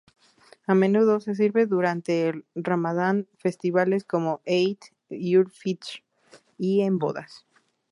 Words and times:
A 0.65 0.73
menudo 0.73 1.19
se 1.19 1.35
sirve 1.35 1.67
durante 1.67 2.27
el 2.27 2.43
Ramadán, 2.55 3.27
festivales 3.37 4.03
como 4.03 4.41
Eid 4.45 4.79
ul-Fitr 5.11 6.01
y 6.57 6.81
en 6.81 6.97
bodas. 6.97 7.45